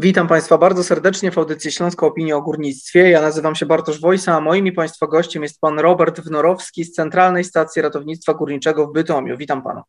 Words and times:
Witam 0.00 0.28
Państwa 0.28 0.58
bardzo 0.58 0.84
serdecznie 0.84 1.30
w 1.30 1.38
audycji 1.38 1.72
Śląska 1.72 2.06
Opinia 2.06 2.36
o 2.36 2.42
Górnictwie. 2.42 3.10
Ja 3.10 3.20
nazywam 3.20 3.54
się 3.54 3.66
Bartosz 3.66 4.00
Wojsa, 4.00 4.36
a 4.36 4.40
moim 4.40 4.66
i 4.66 4.72
Państwa 4.72 5.06
gościem 5.06 5.42
jest 5.42 5.60
Pan 5.60 5.78
Robert 5.78 6.20
Wnorowski 6.20 6.84
z 6.84 6.92
Centralnej 6.92 7.44
Stacji 7.44 7.82
Ratownictwa 7.82 8.34
Górniczego 8.34 8.86
w 8.86 8.92
Bytomiu. 8.92 9.36
Witam 9.36 9.62
Pana. 9.62 9.82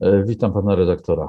E, 0.00 0.24
witam 0.24 0.52
Pana 0.52 0.74
redaktora. 0.74 1.28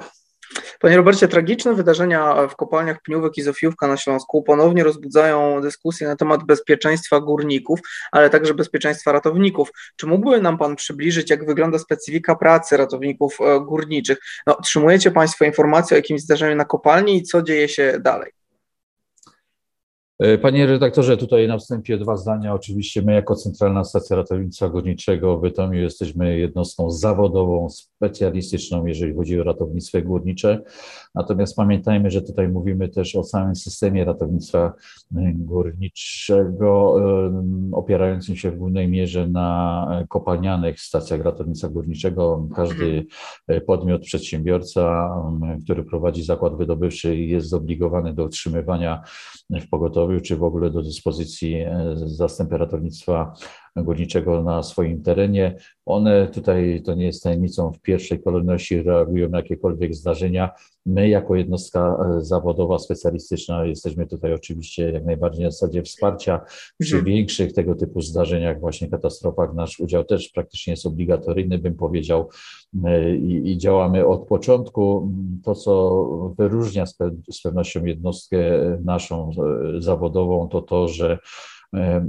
Panie 0.80 0.98
Robercie, 0.98 1.28
tragiczne 1.28 1.73
wydarzenia 1.73 2.48
w 2.48 2.55
kopalniach 2.55 3.02
Pniówek 3.02 3.38
i 3.38 3.41
Zofiówka 3.41 3.88
na 3.88 3.98
Śląsku 3.98 4.44
ponownie 4.44 4.84
rozbudzają 4.84 5.62
dyskusję 5.62 6.07
na 6.07 6.16
temat 6.16 6.44
bezpieczeństwa 6.44 7.20
górników, 7.20 7.80
ale 8.12 8.30
także 8.30 8.54
bezpieczeństwa 8.54 9.12
ratowników. 9.12 9.70
Czy 9.95 10.08
mógłby 10.08 10.41
nam 10.41 10.58
Pan 10.58 10.76
przybliżyć, 10.76 11.30
jak 11.30 11.45
wygląda 11.45 11.80
specyfika 11.80 12.36
pracy 12.36 12.77
ratowników 12.77 13.38
e, 13.41 13.59
górniczych? 13.59 14.18
No, 14.48 14.58
otrzymujecie 14.58 15.12
Państwo 15.12 15.45
informacje 15.45 15.95
o 15.95 15.98
jakimś 15.98 16.21
zdarzeniu 16.21 16.55
na 16.55 16.66
kopalni 16.66 17.18
i 17.18 17.23
co 17.23 17.41
dzieje 17.41 17.70
się 17.70 17.99
dalej? 17.99 18.37
E, 20.20 20.38
panie 20.38 20.66
redaktorze, 20.66 21.17
tutaj 21.17 21.48
na 21.48 21.57
wstępie 21.57 21.98
dwa 21.98 22.17
zdania. 22.17 22.53
Oczywiście 22.53 23.02
my 23.02 23.13
jako 23.13 23.35
Centralna 23.35 23.84
Stacja 23.84 24.16
Ratownictwa 24.16 24.70
Górniczego 24.70 25.38
w 25.38 25.41
Bytomiu 25.41 25.80
jesteśmy 25.81 26.38
jednostką 26.38 26.91
zawodową, 26.91 27.70
specjalistyczną, 27.70 28.85
jeżeli 28.85 29.16
chodzi 29.16 29.40
o 29.40 29.43
ratownictwo 29.43 30.02
górnicze. 30.02 30.62
Natomiast 31.16 31.55
pamiętajmy, 31.55 32.12
że 32.12 32.21
tutaj 32.21 32.49
mówimy 32.49 32.90
też 32.90 33.16
o 33.16 33.23
całym 33.23 33.55
systemie 33.55 34.05
ratownictwa 34.05 34.73
górniczego, 35.35 36.95
opierającym 37.71 38.35
się 38.35 38.52
w 38.52 38.57
głównej 38.57 38.88
mierze 38.88 39.27
na 39.27 39.88
kopalnianych 40.09 40.79
stacjach 40.79 41.21
ratownictwa 41.21 41.70
górniczego. 41.70 42.48
Każdy 42.55 43.05
podmiot, 43.65 44.02
przedsiębiorca, 44.02 45.09
który 45.63 45.84
prowadzi 45.84 46.23
zakład 46.23 46.57
wydobywczy 46.57 47.18
jest 47.18 47.48
zobligowany 47.48 48.13
do 48.13 48.23
utrzymywania 48.23 49.04
w 49.49 49.70
pogotowiu, 49.70 50.07
czy 50.22 50.36
w 50.36 50.44
ogóle 50.44 50.70
do 50.70 50.82
dyspozycji 50.82 51.55
e, 51.55 51.94
zastępy 51.96 52.58
ratownictwa 52.58 53.34
górniczego 53.83 54.43
na 54.43 54.63
swoim 54.63 55.03
terenie. 55.03 55.55
One 55.85 56.27
tutaj, 56.27 56.81
to 56.85 56.95
nie 56.95 57.05
jest 57.05 57.23
tajemnicą, 57.23 57.71
w 57.71 57.79
pierwszej 57.79 58.23
kolejności 58.23 58.81
reagują 58.81 59.29
na 59.29 59.37
jakiekolwiek 59.37 59.95
zdarzenia. 59.95 60.49
My, 60.85 61.09
jako 61.09 61.35
jednostka 61.35 61.98
e, 62.17 62.21
zawodowa, 62.21 62.79
specjalistyczna, 62.79 63.65
jesteśmy 63.65 64.07
tutaj 64.07 64.33
oczywiście 64.33 64.91
jak 64.91 65.05
najbardziej 65.05 65.44
na 65.45 65.51
zasadzie 65.51 65.83
wsparcia. 65.83 66.41
Przy 66.79 66.95
mhm. 66.95 67.16
większych 67.16 67.53
tego 67.53 67.75
typu 67.75 68.01
zdarzeniach, 68.01 68.59
właśnie 68.59 68.89
katastrofach, 68.89 69.53
nasz 69.53 69.79
udział 69.79 70.03
też 70.03 70.29
praktycznie 70.29 70.72
jest 70.72 70.85
obligatoryjny, 70.85 71.57
bym 71.57 71.75
powiedział, 71.75 72.29
e, 72.85 73.16
i, 73.16 73.51
i 73.51 73.57
działamy 73.57 74.07
od 74.07 74.28
początku. 74.28 75.11
To, 75.44 75.55
co 75.55 76.33
wyróżnia 76.38 76.85
z, 76.85 76.94
pe 76.94 77.11
z 77.31 77.41
pewnością 77.41 77.85
jednostkę 77.85 78.38
naszą 78.85 79.29
e, 79.75 79.81
zawodową, 79.81 80.47
to 80.50 80.61
to, 80.61 80.88
że 80.88 81.19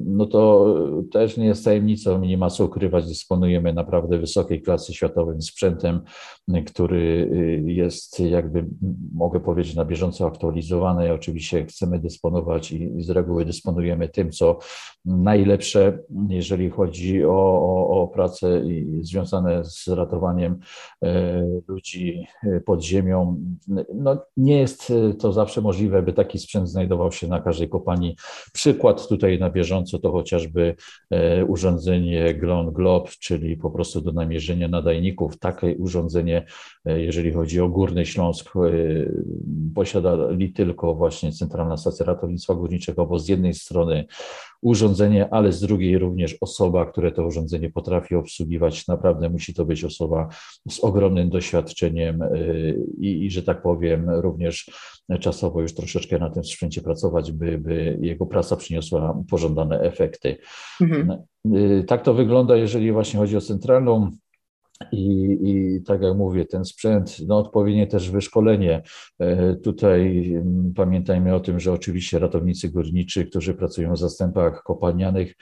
no 0.05 0.27
to 0.27 0.75
też 1.13 1.37
nie 1.37 1.47
jest 1.47 1.65
tajemnicą, 1.65 2.21
nie 2.21 2.39
ma 2.39 2.51
co 2.51 2.65
ukrywać, 2.65 3.07
dysponujemy 3.07 3.73
naprawdę 3.73 4.19
wysokiej 4.19 4.63
klasy 4.63 4.95
światowym 4.95 5.43
sprzętem, 5.43 6.01
który 6.67 7.31
y, 7.67 7.73
jest 7.73 8.21
jakby, 8.21 8.67
mogę 9.15 9.41
powiedzieć, 9.41 9.75
na 9.75 9.85
bieżąco 9.85 10.27
aktualizowany. 10.27 11.13
Oczywiście 11.13 11.67
chcemy 11.67 11.99
dysponować 11.99 12.73
i 12.73 13.03
z 13.03 13.11
reguły 13.11 13.45
dysponujemy 13.45 14.09
tym, 14.09 14.31
co 14.31 14.59
najlepsze, 15.05 15.99
jeżeli 16.29 16.71
chodzi 16.71 17.25
o, 17.25 17.61
o, 17.63 18.03
o 18.03 18.09
pracę 18.09 18.63
związane 19.01 19.65
z 19.65 19.89
ratowaniem 19.89 20.59
e, 21.03 21.43
ludzi 21.69 22.27
e, 22.43 22.61
pod 22.61 22.83
ziemią. 22.83 23.43
No, 23.95 24.23
nie 24.37 24.59
jest 24.59 24.93
to 25.19 25.33
zawsze 25.33 25.61
możliwe, 25.61 26.03
by 26.03 26.13
taki 26.13 26.39
sprzęt 26.39 26.69
znajdował 26.69 27.13
się 27.13 27.29
na 27.29 27.41
każdej 27.41 27.69
kopalni. 27.69 28.17
Przykład 28.53 29.09
tutaj 29.09 29.39
na 29.39 29.48
na 29.49 29.53
bieżąco, 29.53 29.99
to 29.99 30.13
chociażby 30.13 30.75
e, 31.11 31.45
urządzenie 31.45 32.35
Glon 32.35 32.73
Globe, 32.73 33.11
czyli 33.21 33.57
po 33.57 33.71
prostu 33.71 34.01
do 34.01 34.13
namierzenia 34.13 34.69
nadajników. 34.69 35.39
Takie 35.39 35.77
urządzenie, 35.77 36.47
e, 36.85 37.03
jeżeli 37.03 37.33
chodzi 37.33 37.61
o 37.61 37.69
Górny 37.69 38.07
Śląsk, 38.07 38.57
e, 38.57 38.61
posiadali 39.75 40.53
tylko 40.53 40.95
właśnie 40.95 41.33
Centralna 41.33 41.77
Stacja 41.77 42.07
Ratownictwa 42.07 42.55
Górniczego, 42.55 43.07
bo 43.07 43.19
z 43.19 43.29
jednej 43.29 43.55
strony 43.55 44.07
urządzenie, 44.63 45.29
ale 45.31 45.53
z 45.53 45.61
drugiej 45.61 45.99
również 45.99 46.37
osoba, 46.41 46.87
które 46.87 47.13
to 47.13 47.27
urządzenie 47.27 47.71
potrafi 47.71 48.15
obsługiwać. 48.15 48.87
Naprawdę 48.87 49.31
musi 49.31 49.55
to 49.55 49.65
być 49.65 49.85
osoba 49.85 50.29
z 50.69 50.81
ogromnym 50.81 51.31
doświadczeniem 51.31 52.21
i, 53.01 53.25
i 53.25 53.31
że 53.31 53.43
tak 53.43 53.63
powiem, 53.63 54.11
również 54.11 54.71
czasowo 55.21 55.61
już 55.61 55.75
troszeczkę 55.75 56.19
na 56.19 56.31
tym 56.31 56.45
sprzęcie 56.45 56.83
pracować, 56.83 57.33
by, 57.33 57.59
by 57.59 57.99
jego 58.01 58.27
praca 58.27 58.57
przyniosła 58.57 59.23
pożądane 59.31 59.38
efekty. 59.83 60.37
Mhm. 60.81 61.19
Y, 61.57 61.85
tak 61.87 62.03
to 62.03 62.15
wygląda, 62.15 62.57
jeżeli 62.57 62.93
właśnie 62.93 63.21
chodzi 63.21 63.37
o 63.37 63.41
centralną 63.41 64.11
i, 64.93 65.39
I, 65.43 65.83
tak 65.83 66.03
jak 66.03 66.17
mówię, 66.17 66.47
ten 66.47 66.65
sprzęt, 66.65 67.17
no 67.27 67.39
odpowiednie 67.39 67.87
też 67.87 68.11
wyszkolenie. 68.11 68.83
E, 69.19 69.55
tutaj 69.55 70.33
mm, 70.35 70.73
pamiętajmy 70.77 71.35
o 71.35 71.41
tym, 71.41 71.61
że 71.61 71.73
oczywiście 71.73 72.19
ratownicy 72.19 72.69
górniczy, 72.69 73.25
którzy 73.25 73.55
pracują 73.55 73.93
w 73.93 73.99
zastępach 73.99 74.63
kopalnianych, 74.63 75.35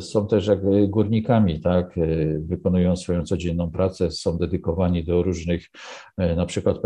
są 0.00 0.26
też 0.26 0.46
jak 0.46 0.88
górnikami, 0.88 1.60
tak, 1.60 1.98
e, 1.98 2.38
wykonują 2.38 2.96
swoją 2.96 3.24
codzienną 3.24 3.70
pracę, 3.70 4.10
są 4.10 4.38
dedykowani 4.38 5.04
do 5.04 5.22
różnych, 5.22 5.66
e, 6.16 6.36
na 6.36 6.46
przykład 6.46 6.76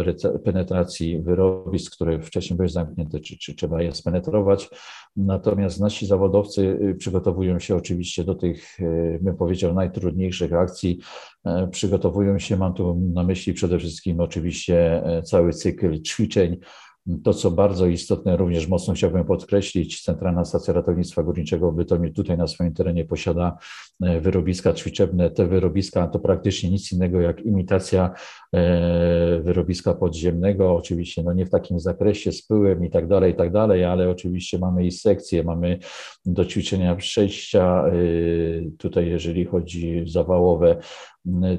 penetracji 0.45 1.23
wyrobisk, 1.23 1.97
które 1.97 2.23
wcześniej 2.23 2.57
były 2.57 2.69
zamknięte, 2.69 3.21
czy, 3.21 3.39
czy 3.39 3.55
trzeba 3.55 3.83
je 3.83 3.93
spenetrować. 3.93 4.71
Natomiast 5.17 5.81
nasi 5.81 6.07
zawodowcy 6.07 6.79
przygotowują 6.99 7.59
się 7.59 7.77
oczywiście 7.77 8.25
do 8.25 8.35
tych, 8.35 8.79
bym 9.21 9.37
powiedział, 9.37 9.75
najtrudniejszych 9.75 10.53
akcji. 10.53 10.99
Przygotowują 11.71 12.39
się, 12.39 12.57
mam 12.57 12.75
tu 12.75 13.01
na 13.15 13.23
myśli 13.23 13.53
przede 13.53 13.79
wszystkim 13.79 14.21
oczywiście 14.21 15.03
cały 15.25 15.53
cykl 15.53 16.03
ćwiczeń, 16.03 16.57
to, 17.25 17.35
co 17.35 17.51
bardzo 17.51 17.87
istotne, 17.87 18.37
również 18.37 18.69
mocno 18.69 18.95
chciałbym 18.95 19.25
podkreślić, 19.25 20.03
Centralna 20.03 20.45
Stacja 20.45 20.75
Ratownictwa 20.75 21.23
Górniczego 21.23 21.73
w 21.73 21.75
Bytomiu 21.75 22.13
tutaj 22.13 22.39
na 22.39 22.47
swoim 22.47 22.75
terenie 22.75 23.05
posiada 23.05 23.59
e, 24.03 24.21
wyrobiska 24.21 24.73
ćwiczebne. 24.73 25.31
Te 25.31 25.47
wyrobiska 25.47 26.07
to 26.07 26.19
praktycznie 26.19 26.71
nic 26.71 26.93
innego 26.93 27.21
jak 27.21 27.41
imitacja 27.41 28.15
e, 28.55 29.41
wyrobiska 29.41 29.95
podziemnego, 29.95 30.77
oczywiście 30.77 31.23
no 31.23 31.33
nie 31.33 31.47
w 31.47 31.51
takim 31.51 31.81
zakresie 31.81 32.33
z 32.33 32.47
pyłem 32.47 32.85
i 32.85 32.91
tak 32.91 33.09
dalej, 33.09 33.33
i 33.33 33.37
tak 33.37 33.53
dalej, 33.53 33.85
ale 33.85 34.11
oczywiście 34.11 34.59
mamy 34.59 34.87
i 34.87 34.91
sekcje, 34.91 35.43
mamy 35.43 35.79
do 36.27 36.45
ćwiczenia 36.45 36.97
przejścia, 36.97 37.85
e, 37.87 37.93
tutaj 38.79 39.09
jeżeli 39.09 39.45
chodzi 39.45 40.05
zawałowe, 40.07 40.77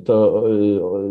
to 0.05 0.43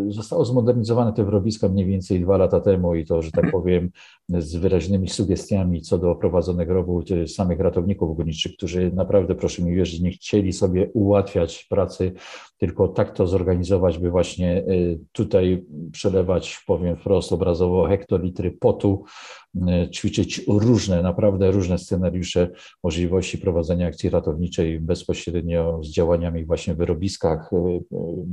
zostało 0.09 0.45
zmodernizowane 0.45 1.13
te 1.13 1.25
wyrobiska 1.25 1.69
mniej 1.69 1.87
więcej 1.87 2.21
dwa 2.21 2.37
lata 2.37 2.61
temu 2.61 2.95
i 2.95 3.05
to, 3.05 3.23
że 3.23 3.31
tak 3.31 3.51
powiem, 3.51 3.91
z 4.29 4.57
wyraźnymi 4.57 5.09
sugestiami 5.09 5.83
co 5.83 5.99
do 5.99 6.15
prowadzonego 6.15 6.75
robót 6.75 7.09
samych 7.27 7.61
ratowników 7.61 8.17
górniczych, 8.17 8.57
którzy 8.57 8.93
naprawdę, 8.95 9.35
proszę 9.35 9.63
mi 9.63 9.75
wierzyć, 9.75 10.01
nie 10.01 10.11
chcieli 10.11 10.53
sobie 10.53 10.91
ułatwiać 10.93 11.67
pracy, 11.71 12.13
tylko 12.59 12.89
tak 12.89 13.13
to 13.13 13.27
zorganizować, 13.27 13.99
by 13.99 14.11
właśnie 14.11 14.59
y, 14.59 15.01
tutaj 15.13 15.65
przelewać, 15.93 16.63
powiem 16.67 16.97
wprost 16.97 17.33
obrazowo, 17.33 17.87
hektolitry 17.87 18.51
potu, 18.51 19.05
y, 19.05 19.44
ćwiczyć 19.93 20.41
różne, 20.49 21.03
naprawdę 21.03 21.51
różne 21.51 21.79
scenariusze 21.79 22.51
możliwości 22.85 23.39
prowadzenia 23.39 23.87
akcji 23.87 24.11
ratowniczej 24.11 24.81
bezpośrednio 24.81 25.81
z 25.83 25.91
działaniami 25.91 26.45
właśnie 26.45 26.75
w 26.75 26.77
wyrobiskach. 26.77 27.53
Y, 27.53 27.81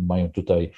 mają 0.08 0.32
tutaj 0.32 0.72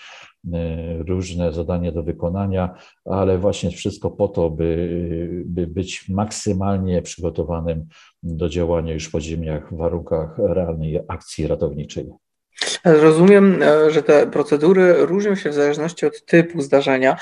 różne 1.07 1.53
zadania 1.53 1.91
do 1.91 2.03
wykonania, 2.03 2.75
ale 3.05 3.37
właśnie 3.37 3.71
wszystko 3.71 4.11
po 4.11 4.27
to, 4.27 4.49
by, 4.49 5.43
by 5.45 5.67
być 5.67 6.09
maksymalnie 6.09 7.01
przygotowanym 7.01 7.85
do 8.23 8.49
działania 8.49 8.93
już 8.93 9.05
w 9.05 9.11
podziemiach 9.11 9.73
w 9.73 9.77
warunkach 9.77 10.37
realnej 10.37 10.99
akcji 11.07 11.47
ratowniczej. 11.47 12.09
Rozumiem, 12.85 13.63
e, 13.63 13.91
że 13.91 14.03
te 14.03 14.27
procedury 14.27 15.05
różnią 15.05 15.35
się 15.35 15.49
w 15.49 15.53
zależności 15.53 16.05
od 16.05 16.25
typu 16.25 16.61
zdarzenia. 16.61 17.17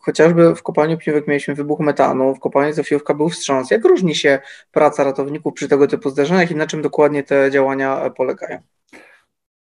Chociażby 0.00 0.54
w 0.54 0.62
kopalni 0.62 0.98
Pniówek 0.98 1.28
mieliśmy 1.28 1.54
wybuch 1.54 1.80
metanu, 1.80 2.34
w 2.34 2.40
kopalni 2.40 2.72
Zofijówka 2.72 3.14
był 3.14 3.28
wstrząs. 3.28 3.70
Jak 3.70 3.84
różni 3.84 4.14
się 4.14 4.38
praca 4.72 5.04
ratowników 5.04 5.54
przy 5.54 5.68
tego 5.68 5.86
typu 5.86 6.10
zdarzeniach 6.10 6.50
i 6.50 6.54
na 6.54 6.66
czym 6.66 6.82
dokładnie 6.82 7.22
te 7.22 7.50
działania 7.50 8.10
polegają? 8.10 8.58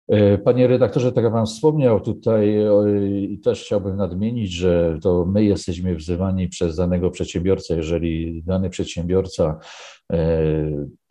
E, 0.07 0.37
panie 0.37 0.67
redaktorze, 0.67 1.11
tak 1.11 1.23
jak 1.23 1.33
Pan 1.33 1.45
wspomniał 1.45 2.01
tutaj 2.01 2.57
i 3.21 3.39
też 3.39 3.63
chciałbym 3.63 3.95
nadmienić, 3.95 4.51
że 4.51 4.97
to 5.01 5.25
my 5.25 5.43
jesteśmy 5.43 5.95
wzywani 5.95 6.49
przez 6.49 6.75
danego 6.75 7.11
przedsiębiorcę. 7.11 7.75
Jeżeli 7.75 8.43
dany 8.43 8.69
przedsiębiorca 8.69 9.59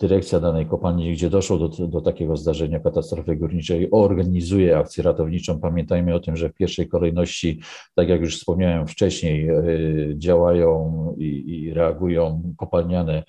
dyrekcja 0.01 0.41
danej 0.41 0.67
kopalni, 0.67 1.13
gdzie 1.13 1.31
doszło 1.31 1.59
do, 1.59 1.87
do 1.87 2.01
takiego 2.01 2.37
zdarzenia 2.37 2.81
katastrofy 2.81 3.37
górniczej, 3.37 3.89
organizuje 3.91 4.79
akcję 4.79 5.05
ratowniczą. 5.05 5.61
Pamiętajmy 5.61 6.15
o 6.15 6.21
tym, 6.21 6.37
że 6.37 6.49
w 6.49 6.55
pierwszej 6.55 6.89
kolejności, 6.89 7.61
tak 7.95 8.09
jak 8.09 8.21
już 8.21 8.39
wspomniałem 8.39 8.87
wcześniej, 8.87 9.49
działają 10.17 11.15
i, 11.19 11.45
i 11.47 11.75
reagują 11.75 12.43
kopalniane 12.57 13.23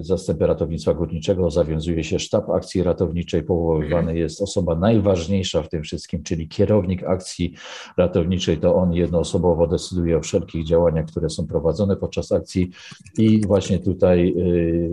zastępy 0.00 0.46
ratownictwa 0.46 0.94
górniczego, 0.94 1.50
zawiązuje 1.50 2.04
się 2.04 2.18
sztab 2.18 2.50
akcji 2.50 2.82
ratowniczej, 2.82 3.42
powoływany 3.42 4.18
jest 4.18 4.42
osoba 4.42 4.74
najważniejsza 4.74 5.62
w 5.62 5.68
tym 5.68 5.82
wszystkim, 5.82 6.22
czyli 6.22 6.48
kierownik 6.48 7.04
akcji 7.04 7.54
ratowniczej, 7.96 8.58
to 8.58 8.74
on 8.74 8.92
jednoosobowo 8.92 9.66
decyduje 9.66 10.16
o 10.16 10.20
wszelkich 10.20 10.66
działaniach, 10.66 11.06
które 11.06 11.30
są 11.30 11.46
prowadzone 11.46 11.96
podczas 11.96 12.32
akcji. 12.32 12.70
I 13.18 13.40
właśnie 13.46 13.78
tutaj 13.78 14.34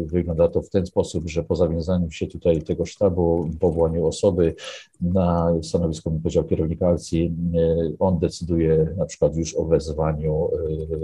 wygląda 0.05 0.47
to 0.47 0.61
w 0.61 0.69
ten 0.69 0.85
sposób, 0.85 1.29
że 1.29 1.43
po 1.43 1.55
zawiązaniu 1.55 2.11
się 2.11 2.27
tutaj 2.27 2.61
tego 2.61 2.85
sztabu, 2.85 3.49
powołaniu 3.59 4.05
osoby 4.07 4.55
na 5.01 5.53
stanowisko, 5.61 6.09
bym 6.09 6.21
powiedział, 6.21 6.43
kierownika 6.43 6.87
akcji, 6.87 7.35
e, 7.55 7.91
on 7.99 8.19
decyduje 8.19 8.87
na 8.97 9.05
przykład 9.05 9.35
już 9.35 9.55
o 9.55 9.65
wezwaniu 9.65 10.49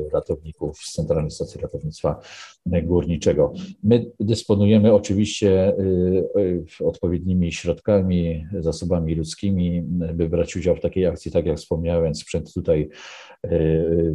e, 0.07 0.09
ratowników 0.13 0.77
z 0.77 0.93
Centralnej 0.93 1.31
Stacji 1.31 1.61
Ratownictwa 1.61 2.19
Górniczego. 2.65 3.53
My 3.83 4.05
dysponujemy 4.19 4.93
oczywiście 4.93 5.67
e, 5.67 6.85
odpowiednimi 6.85 7.51
środkami, 7.51 8.45
zasobami 8.59 9.15
ludzkimi, 9.15 9.81
by 10.13 10.29
brać 10.29 10.55
udział 10.55 10.75
w 10.75 10.81
takiej 10.81 11.05
akcji, 11.05 11.31
tak 11.31 11.45
jak 11.45 11.57
wspomniałem, 11.57 12.15
sprzęt 12.15 12.53
tutaj 12.53 12.89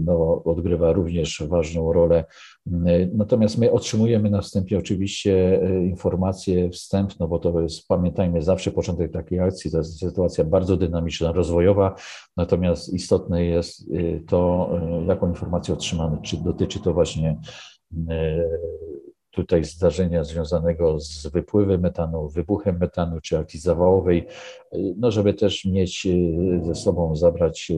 no, 0.00 0.42
odgrywa 0.44 0.92
również 0.92 1.42
ważną 1.48 1.92
rolę. 1.92 2.24
Natomiast 3.14 3.58
my 3.58 3.72
otrzymujemy 3.72 4.30
na 4.30 4.39
wstępie 4.40 4.78
oczywiście 4.78 5.60
informacje 5.82 6.70
wstępne, 6.70 7.28
bo 7.28 7.38
to 7.38 7.60
jest, 7.60 7.88
pamiętajmy, 7.88 8.42
zawsze 8.42 8.70
początek 8.70 9.12
takiej 9.12 9.40
akcji, 9.40 9.70
to 9.70 9.78
jest 9.78 9.98
sytuacja 9.98 10.44
bardzo 10.44 10.76
dynamiczna, 10.76 11.32
rozwojowa, 11.32 11.94
natomiast 12.36 12.94
istotne 12.94 13.44
jest 13.44 13.90
y, 13.90 14.22
to, 14.28 14.70
y, 15.02 15.06
jaką 15.06 15.28
informację 15.28 15.74
otrzymamy, 15.74 16.18
czy 16.22 16.36
dotyczy 16.36 16.80
to 16.80 16.94
właśnie 16.94 17.40
tutaj 19.30 19.64
zdarzenia 19.64 20.24
związanego 20.24 21.00
z 21.00 21.26
wypływem 21.26 21.80
metanu, 21.80 22.28
wybuchem 22.28 22.78
metanu 22.78 23.20
czy 23.20 23.38
akcji 23.38 23.60
zawałowej, 23.60 24.26
no 24.96 25.10
żeby 25.10 25.34
też 25.34 25.64
mieć 25.64 26.08
ze 26.62 26.74
sobą, 26.74 27.16
zabrać 27.16 27.72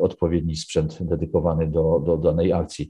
odpowiedni 0.00 0.56
sprzęt 0.56 0.98
dedykowany 1.00 1.66
do, 1.66 2.02
do 2.06 2.16
danej 2.16 2.52
akcji. 2.52 2.88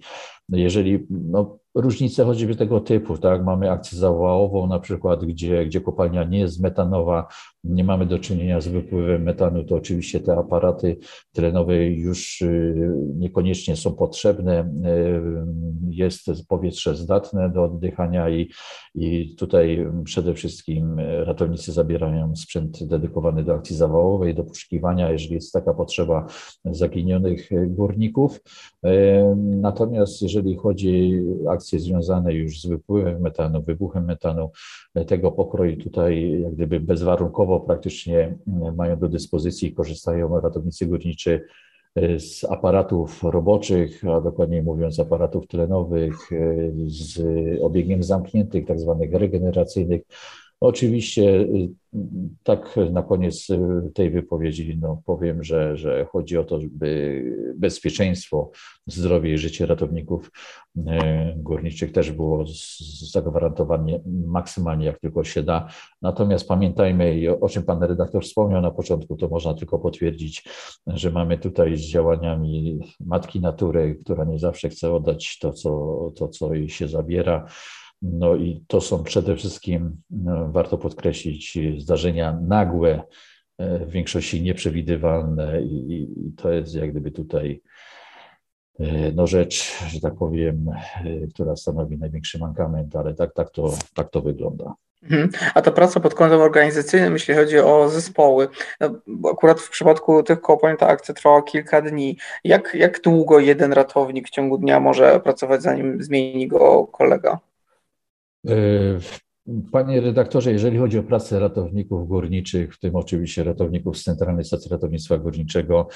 Jeżeli 0.48 1.06
no, 1.10 1.58
różnice 1.76 2.24
choćby 2.24 2.56
tego 2.56 2.80
typu, 2.80 3.18
tak, 3.18 3.44
mamy 3.44 3.70
akcję 3.70 3.98
zawałową 3.98 4.66
na 4.66 4.78
przykład, 4.78 5.24
gdzie, 5.24 5.66
gdzie 5.66 5.80
kopalnia 5.80 6.24
nie 6.24 6.38
jest 6.38 6.60
metanowa, 6.60 7.28
nie 7.64 7.84
mamy 7.84 8.06
do 8.06 8.18
czynienia 8.18 8.60
z 8.60 8.68
wypływem 8.68 9.22
metanu, 9.22 9.64
to 9.64 9.74
oczywiście 9.74 10.20
te 10.20 10.36
aparaty 10.36 10.96
tlenowe 11.32 11.86
już 11.86 12.40
y, 12.42 12.92
niekoniecznie 13.16 13.76
są 13.76 13.94
potrzebne, 13.94 14.60
y, 14.60 15.22
jest 15.90 16.46
powietrze 16.48 16.96
zdatne 16.96 17.50
do 17.50 17.64
oddychania 17.64 18.30
i, 18.30 18.50
i 18.94 19.34
tutaj 19.36 19.86
przede 20.04 20.34
wszystkim 20.34 21.00
ratownicy 21.24 21.72
zabierają 21.72 22.36
sprzęt 22.36 22.84
dedykowany 22.84 23.44
do 23.44 23.54
akcji 23.54 23.76
zawałowej, 23.76 24.34
do 24.34 24.44
poszukiwania, 24.44 25.10
jeżeli 25.10 25.34
jest 25.34 25.52
taka 25.52 25.74
potrzeba 25.74 26.26
zaginionych 26.64 27.50
górników. 27.66 28.40
Y, 28.86 28.88
natomiast 29.36 30.22
jeżeli 30.22 30.56
chodzi 30.56 31.20
o 31.46 31.65
akcje 31.66 31.80
związane 31.80 32.34
już 32.34 32.60
z 32.60 32.66
wypływem 32.66 33.20
metanu, 33.20 33.62
wybuchem 33.62 34.04
metanu, 34.04 34.50
tego 35.06 35.32
pokroju 35.32 35.76
tutaj 35.76 36.40
jak 36.40 36.54
gdyby 36.54 36.80
bezwarunkowo 36.80 37.60
praktycznie 37.60 38.38
mają 38.76 38.98
do 38.98 39.08
dyspozycji 39.08 39.68
i 39.68 39.74
korzystają 39.74 40.40
ratownicy 40.40 40.86
górniczy 40.86 41.46
e, 41.94 42.20
z 42.20 42.44
aparatów 42.44 43.22
roboczych, 43.24 44.04
a 44.04 44.20
dokładniej 44.20 44.62
mówiąc 44.62 45.00
aparatów 45.00 45.46
tlenowych, 45.46 46.32
e, 46.32 46.36
z 46.86 47.22
obiegiem 47.62 48.02
zamkniętych, 48.02 48.66
tak 48.66 48.80
zwanych 48.80 49.12
regeneracyjnych. 49.12 50.02
Oczywiście 50.60 51.46
tak 52.42 52.76
na 52.90 53.02
koniec 53.02 53.50
y, 53.50 53.58
tej 53.94 54.10
wypowiedzi 54.10 54.78
no, 54.80 55.02
powiem, 55.06 55.44
że, 55.44 55.76
że 55.76 56.06
chodzi 56.12 56.38
o 56.38 56.44
to, 56.44 56.58
by 56.70 57.22
bezpieczeństwo, 57.56 58.50
zdrowie 58.86 59.34
i 59.34 59.38
życie 59.38 59.66
ratowników 59.66 60.30
y, 60.76 60.82
górniczych 61.36 61.92
też 61.92 62.12
było 62.12 62.44
zagwarantowane 63.12 64.00
maksymalnie 64.26 64.86
jak 64.86 64.98
tylko 64.98 65.24
się 65.24 65.42
da. 65.42 65.68
Natomiast 66.02 66.48
pamiętajmy, 66.48 67.38
o 67.40 67.48
czym 67.48 67.62
pan 67.62 67.82
redaktor 67.82 68.24
wspomniał 68.24 68.60
na 68.60 68.70
początku, 68.70 69.16
to 69.16 69.28
można 69.28 69.54
tylko 69.54 69.78
potwierdzić, 69.78 70.44
że 70.86 71.10
mamy 71.10 71.38
tutaj 71.38 71.76
z 71.76 71.80
działaniami 71.80 72.78
matki 73.00 73.40
natury, 73.40 73.98
która 74.04 74.24
nie 74.24 74.38
zawsze 74.38 74.68
chce 74.68 74.94
oddać 74.94 75.38
to, 75.38 75.52
co, 75.52 76.12
to, 76.16 76.28
co 76.28 76.54
jej 76.54 76.68
się 76.68 76.88
zabiera 76.88 77.46
no 78.02 78.36
i 78.36 78.64
to 78.66 78.80
są 78.80 79.04
przede 79.04 79.36
wszystkim, 79.36 80.02
no, 80.10 80.52
warto 80.52 80.78
podkreślić, 80.78 81.58
zdarzenia 81.78 82.38
nagłe, 82.40 83.02
e, 83.58 83.86
w 83.86 83.90
większości 83.90 84.42
nieprzewidywalne 84.42 85.62
i, 85.62 86.08
to 86.36 86.52
jest 86.52 86.74
jak 86.74 86.90
gdyby 86.90 87.10
tutaj 87.10 87.62
e, 88.80 89.12
no 89.12 89.26
rzecz, 89.26 89.84
że 89.88 90.00
tak 90.00 90.14
powiem, 90.14 90.70
e, 91.04 91.26
która 91.26 91.56
stanowi 91.56 91.98
największy 91.98 92.38
mankament, 92.38 92.96
ale 92.96 93.14
tak, 93.14 93.34
tak, 93.34 93.50
to, 93.50 93.74
tak 93.94 94.10
to 94.10 94.20
wygląda. 94.20 94.74
Mhm. 95.02 95.30
A 95.54 95.62
ta 95.62 95.70
praca 95.70 96.00
pod 96.00 96.14
kątem 96.14 96.40
organizacyjnym, 96.40 97.12
jeśli 97.12 97.34
chodzi 97.34 97.58
o 97.58 97.88
zespoły, 97.88 98.48
no, 98.80 98.90
akurat 99.30 99.60
w 99.60 99.70
przypadku 99.70 100.22
tych 100.22 100.40
kopalń 100.40 100.76
ta 100.76 100.86
akcja 100.86 101.14
trwała 101.14 101.42
kilka 101.42 101.82
dni. 101.82 102.16
Jak, 102.44 102.74
jak 102.74 103.00
długo 103.00 103.38
jeden 103.38 103.72
ratownik 103.72 104.28
w 104.28 104.30
ciągu 104.30 104.58
dnia 104.58 104.80
może 104.80 105.20
pracować, 105.20 105.62
zanim 105.62 106.02
zmieni 106.02 106.48
go 106.48 106.86
kolega? 106.86 107.38
E, 108.48 108.98
panie 109.72 110.00
redaktorze, 110.00 110.52
jeżeli 110.52 110.78
chodzi 110.78 110.98
o 110.98 111.02
pracę 111.02 111.40
ratowników 111.40 112.08
górniczych, 112.08 112.74
w 112.74 112.78
tym 112.78 112.96
oczywiście 112.96 113.44
ratowników 113.44 113.98
z 113.98 114.02
Centralnej 114.02 114.44
Stacji 114.44 114.70
Ratownictwa 114.70 115.18
Górniczego, 115.18 115.88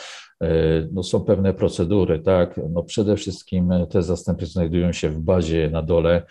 e, 0.43 0.49
no 0.93 1.03
są 1.03 1.21
pewne 1.21 1.55
procedury, 1.55 2.19
tak? 2.19 2.61
No 2.71 2.83
przede 2.83 3.17
wszystkim 3.17 3.71
te 3.91 4.03
zastępy 4.03 4.47
znajdują 4.47 4.93
się 4.93 5.09
w 5.09 5.19
bazie 5.19 5.71
na 5.71 5.83
dole, 5.83 6.17
e, 6.17 6.23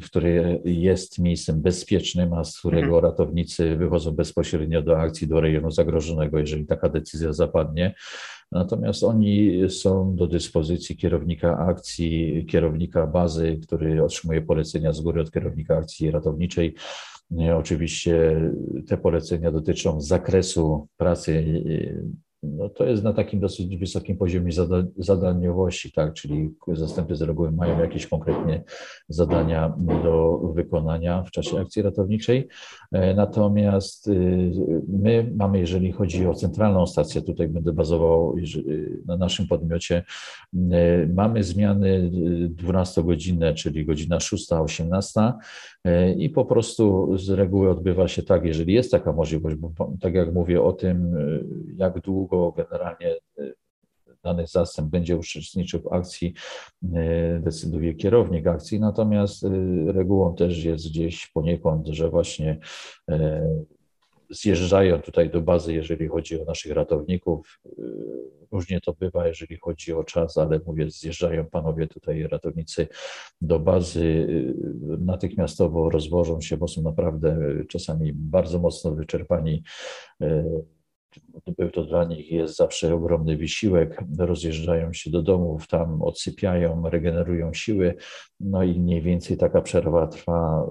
w 0.00 0.04
której 0.04 0.60
jest 0.64 1.18
miejscem 1.18 1.62
bezpiecznym, 1.62 2.32
a 2.32 2.44
z 2.44 2.58
którego 2.58 2.94
mhm. 2.94 3.04
ratownicy 3.04 3.76
wychodzą 3.76 4.10
bezpośrednio 4.10 4.82
do 4.82 4.98
akcji, 4.98 5.28
do 5.28 5.40
rejonu 5.40 5.70
zagrożonego, 5.70 6.38
jeżeli 6.38 6.66
taka 6.66 6.88
decyzja 6.88 7.32
zapadnie. 7.32 7.94
Natomiast 8.52 9.04
oni 9.04 9.60
są 9.68 10.16
do 10.16 10.26
dyspozycji 10.26 10.96
kierownika 10.96 11.58
akcji, 11.58 12.46
kierownika 12.46 13.06
bazy, 13.06 13.58
który 13.62 14.04
otrzymuje 14.04 14.42
polecenia 14.42 14.92
z 14.92 15.00
góry 15.00 15.20
od 15.20 15.32
kierownika 15.32 15.76
akcji 15.76 16.10
ratowniczej. 16.10 16.74
Oczywiście 17.56 18.40
te 18.88 18.96
polecenia 18.98 19.52
dotyczą 19.52 20.00
zakresu 20.00 20.88
pracy 20.96 21.62
no 22.42 22.68
to 22.68 22.84
jest 22.84 23.04
na 23.04 23.12
takim 23.12 23.40
dosyć 23.40 23.76
wysokim 23.76 24.16
poziomie 24.16 24.52
zada 24.52 24.82
zadaniowości, 24.96 25.92
tak, 25.92 26.14
czyli 26.14 26.54
zastępy 26.68 27.16
z 27.16 27.22
reguły 27.22 27.52
mają 27.52 27.80
jakieś 27.80 28.06
konkretnie 28.06 28.62
zadania 29.08 29.74
do 30.04 30.38
wykonania 30.54 31.22
w 31.22 31.30
czasie 31.30 31.60
akcji 31.60 31.82
ratowniczej. 31.82 32.48
E, 32.92 33.14
natomiast 33.14 34.08
y, 34.08 34.52
my 34.88 35.32
mamy, 35.36 35.58
jeżeli 35.58 35.92
chodzi 35.92 36.26
o 36.26 36.34
centralną 36.34 36.86
stację, 36.86 37.22
tutaj 37.22 37.48
będę 37.48 37.72
bazował 37.72 38.34
na 39.06 39.16
naszym 39.16 39.46
podmiocie, 39.46 40.04
y, 40.54 41.10
mamy 41.14 41.42
zmiany 41.44 42.10
12-godzinne, 42.64 43.54
czyli 43.54 43.84
godzina 43.84 44.18
6-18 44.18 45.32
e, 45.84 46.12
i 46.12 46.30
po 46.30 46.44
prostu 46.44 47.16
z 47.18 47.30
reguły 47.30 47.70
odbywa 47.70 48.08
się 48.08 48.22
tak, 48.22 48.44
jeżeli 48.44 48.74
jest 48.74 48.90
taka 48.90 49.12
możliwość, 49.12 49.56
bo 49.56 49.72
tak 50.00 50.14
jak 50.14 50.34
mówię 50.34 50.62
o 50.62 50.72
tym, 50.72 51.16
y, 51.16 51.44
jak 51.76 52.00
długo 52.00 52.31
długo 52.32 52.52
generalnie 52.52 53.16
y, 53.38 53.54
dany 54.24 54.46
zastęp 54.46 54.90
będzie 54.90 55.16
uczestniczył 55.16 55.80
w 55.80 55.92
akcji, 55.92 56.34
y, 56.82 56.88
decyduje 57.40 57.94
kierownik 57.94 58.46
akcji, 58.46 58.80
natomiast 58.80 59.44
y, 59.44 59.48
regułą 59.86 60.34
też 60.34 60.64
jest 60.64 60.88
gdzieś 60.88 61.26
poniekąd, 61.26 61.86
że 61.86 62.10
właśnie 62.10 62.58
zjeżdżają 64.30 65.02
tutaj 65.02 65.30
do 65.30 65.40
bazy, 65.40 65.74
jeżeli 65.74 66.08
chodzi 66.08 66.40
o 66.42 66.44
naszych 66.44 66.72
ratowników. 66.72 67.60
Różnie 68.52 68.80
to 68.80 68.92
bywa, 68.92 69.26
jeżeli 69.26 69.56
chodzi 69.56 69.92
o 69.92 70.04
czas, 70.04 70.38
ale 70.38 70.60
mówię, 70.66 70.90
zjeżdżają 70.90 71.44
panowie 71.46 71.86
tutaj 71.86 72.22
ratownicy 72.22 72.88
do 73.40 73.58
bazy, 73.58 74.26
natychmiastowo 74.98 75.90
rozwożą 75.90 76.40
się, 76.40 76.56
bo 76.56 76.68
są 76.68 76.82
naprawdę 76.82 77.38
czasami 77.68 78.12
bardzo 78.12 78.58
mocno 78.58 78.90
wyczerpani 78.90 79.62
był 81.58 81.70
to 81.70 81.84
dla 81.84 82.04
nich 82.04 82.32
jest 82.32 82.56
zawsze 82.56 82.94
ogromny 82.94 83.36
wysiłek. 83.36 84.04
Rozjeżdżają 84.18 84.92
się 84.92 85.10
do 85.10 85.22
domów, 85.22 85.68
tam 85.68 86.02
odsypiają, 86.02 86.90
regenerują 86.90 87.54
siły, 87.54 87.94
no 88.40 88.62
i 88.62 88.80
mniej 88.80 89.02
więcej 89.02 89.36
taka 89.36 89.62
przerwa 89.62 90.06
trwa 90.06 90.66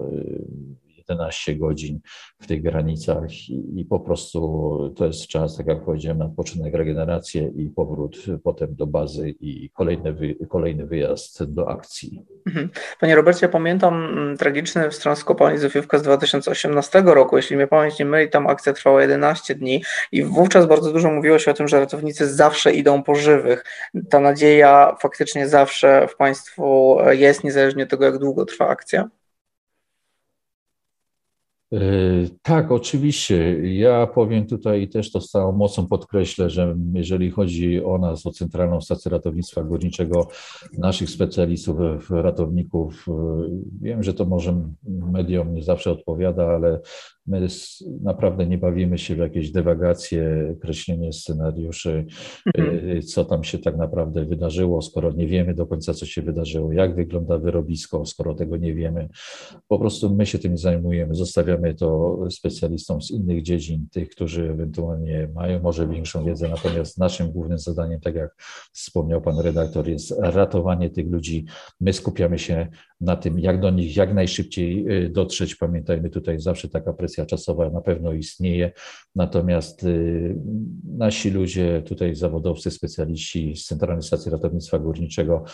11 1.08 1.56
godzin 1.56 2.00
w 2.40 2.46
tych 2.46 2.62
granicach 2.62 3.48
i, 3.48 3.80
i, 3.80 3.84
po 3.84 4.00
prostu 4.00 4.94
to 4.96 5.06
jest 5.06 5.26
czas, 5.26 5.56
tak 5.56 5.66
jak 5.66 5.84
powiedziałem, 5.84 6.18
na 6.18 6.24
odpoczynek, 6.24 6.74
regenerację 6.74 7.48
i 7.56 7.70
powrót 7.70 8.16
potem 8.44 8.74
do 8.74 8.86
bazy 8.86 9.34
i 9.40 9.70
kolejny, 9.70 10.12
wy, 10.12 10.34
kolejny 10.48 10.86
wyjazd 10.86 11.44
do 11.44 11.70
akcji. 11.70 12.24
Mhm. 12.46 12.70
Panie 13.00 13.16
Robercie, 13.16 13.48
pamiętam 13.48 14.04
mm, 14.04 14.36
tragiczny 14.36 14.90
wstrząs 14.90 15.24
kopalni 15.24 15.58
Zofiówka 15.58 15.98
z 15.98 16.02
2018 16.02 17.02
roku. 17.06 17.36
Jeśli 17.36 17.56
mnie 17.56 17.66
pamięć 17.66 17.98
nie 17.98 18.04
myli, 18.04 18.30
tam 18.30 18.46
akcja 18.46 18.72
trwała 18.72 19.02
11 19.02 19.54
dni 19.54 19.84
i 20.12 20.24
wówczas 20.24 20.66
bardzo 20.66 20.92
dużo 20.92 21.10
mówiło 21.10 21.38
się 21.38 21.50
o 21.50 21.54
tym, 21.54 21.68
że 21.68 21.80
ratownicy 21.80 22.34
zawsze 22.34 22.72
idą 22.72 23.02
po 23.02 23.14
żywych. 23.14 23.64
Ta 24.10 24.20
nadzieja 24.20 24.96
faktycznie 25.00 25.48
zawsze 25.48 26.08
w 26.08 26.16
Państwu 26.16 26.96
jest, 27.10 27.44
niezależnie 27.44 27.82
od 27.82 27.90
tego, 27.90 28.04
jak 28.04 28.18
długo 28.18 28.44
trwa 28.44 28.68
akcja. 28.68 29.08
E, 31.72 31.78
tak, 32.42 32.72
oczywiście. 32.72 33.68
Ja 33.74 34.06
powiem 34.06 34.46
tutaj 34.46 34.88
też 34.88 35.12
to 35.12 35.20
z 35.20 35.30
całą 35.30 35.52
mocą 35.52 35.86
podkreślę, 35.86 36.50
że 36.50 36.76
jeżeli 36.94 37.30
chodzi 37.30 37.84
o 37.84 37.98
nas, 37.98 38.26
o 38.26 38.30
Centralną 38.30 38.80
Stację 38.80 39.10
Ratownictwa 39.10 39.62
Górniczego, 39.62 40.28
naszych 40.78 41.10
specjalistów, 41.10 41.76
ratowników, 42.10 43.06
e, 43.08 43.12
wiem, 43.80 44.02
że 44.02 44.14
to 44.14 44.24
może 44.24 44.62
mediom 45.12 45.54
nie 45.54 45.62
zawsze 45.62 45.90
odpowiada, 45.90 46.46
ale 46.46 46.80
My 47.26 47.46
naprawdę 48.02 48.46
nie 48.46 48.58
bawimy 48.58 48.98
się 48.98 49.14
w 49.14 49.18
jakieś 49.18 49.50
dewagacje, 49.50 50.54
kreślenie 50.60 51.12
scenariuszy, 51.12 52.06
mhm. 52.56 52.88
y, 52.88 53.02
co 53.02 53.24
tam 53.24 53.44
się 53.44 53.58
tak 53.58 53.76
naprawdę 53.76 54.24
wydarzyło, 54.24 54.82
skoro 54.82 55.12
nie 55.12 55.26
wiemy 55.26 55.54
do 55.54 55.66
końca, 55.66 55.94
co 55.94 56.06
się 56.06 56.22
wydarzyło, 56.22 56.72
jak 56.72 56.94
wygląda 56.94 57.38
wyrobisko, 57.38 58.06
skoro 58.06 58.34
tego 58.34 58.56
nie 58.56 58.74
wiemy. 58.74 59.08
Po 59.68 59.78
prostu 59.78 60.14
my 60.14 60.26
się 60.26 60.38
tym 60.38 60.58
zajmujemy, 60.58 61.14
zostawiamy 61.14 61.74
to 61.74 62.18
specjalistom 62.30 63.02
z 63.02 63.10
innych 63.10 63.42
dziedzin, 63.42 63.86
tych, 63.92 64.08
którzy 64.08 64.50
ewentualnie 64.50 65.28
mają 65.34 65.62
może 65.62 65.88
większą 65.88 66.24
wiedzę, 66.24 66.48
natomiast 66.48 66.98
naszym 66.98 67.32
głównym 67.32 67.58
zadaniem, 67.58 68.00
tak 68.00 68.14
jak 68.14 68.34
wspomniał 68.72 69.22
pan 69.22 69.38
redaktor, 69.38 69.88
jest 69.88 70.14
ratowanie 70.18 70.90
tych 70.90 71.10
ludzi. 71.10 71.44
My 71.80 71.92
skupiamy 71.92 72.38
się 72.38 72.68
na 73.00 73.16
tym, 73.16 73.38
jak 73.38 73.60
do 73.60 73.70
nich 73.70 73.96
jak 73.96 74.14
najszybciej 74.14 75.04
y, 75.04 75.10
dotrzeć. 75.10 75.54
Pamiętajmy, 75.54 76.10
tutaj 76.10 76.40
zawsze 76.40 76.68
taka 76.68 76.92
presja 76.92 77.11
czasowa 77.26 77.70
na 77.70 77.80
pewno 77.80 78.12
istnieje, 78.12 78.72
natomiast 79.16 79.84
y, 79.84 80.36
nasi 80.84 81.30
ludzie, 81.30 81.82
tutaj 81.86 82.14
zawodowcy, 82.14 82.70
specjaliści 82.70 83.56
z 83.56 83.66
Centralnej 83.66 84.02
Stacji 84.02 84.30
Ratownictwa 84.30 84.78
Górniczego, 84.78 85.44